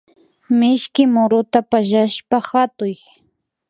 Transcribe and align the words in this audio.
Mishki 0.59 1.03
muruta 1.13 1.59
pallashpa 1.69 2.37
hatuy 2.47 2.95